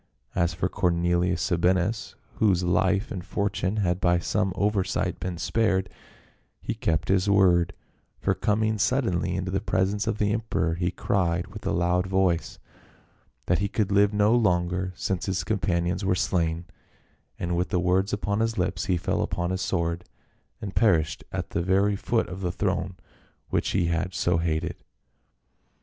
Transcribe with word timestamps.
As 0.33 0.55
for 0.55 0.67
Cornelius 0.67 1.43
Sabinus, 1.43 2.15
whose 2.37 2.63
life 2.63 3.11
and 3.11 3.23
fortune 3.23 3.75
had 3.77 4.01
by 4.01 4.17
some 4.17 4.51
oversight 4.55 5.19
been 5.19 5.37
spared, 5.37 5.91
he 6.59 6.73
kept 6.73 7.09
his 7.09 7.29
word, 7.29 7.71
for 8.19 8.33
coming 8.33 8.79
suddenly 8.79 9.35
into 9.35 9.51
the 9.51 9.61
presence 9.61 10.07
of 10.07 10.17
the 10.17 10.33
emperor, 10.33 10.73
he 10.73 10.89
cried 10.89 11.45
with 11.49 11.67
a 11.67 11.71
loud 11.71 12.07
voice,' 12.07 12.57
that 13.45 13.59
he 13.59 13.67
could 13.67 13.91
live 13.91 14.11
no 14.11 14.33
longer 14.33 14.91
since 14.95 15.27
his 15.27 15.43
companions 15.43 16.03
were 16.03 16.15
slain,' 16.15 16.65
and 17.37 17.55
with 17.55 17.69
the 17.69 17.79
words 17.79 18.11
upon 18.11 18.39
his 18.39 18.57
lips, 18.57 18.85
he 18.85 18.97
fell 18.97 19.21
upon 19.21 19.51
his 19.51 19.61
sword 19.61 20.03
and 20.59 20.73
perished 20.73 21.23
at 21.31 21.51
the 21.51 21.61
very 21.61 21.95
foot 21.95 22.27
of 22.27 22.41
the 22.41 22.51
throne 22.51 22.95
which 23.49 23.69
he 23.69 23.85
had 23.85 24.15
so 24.15 24.37
hated. 24.39 24.77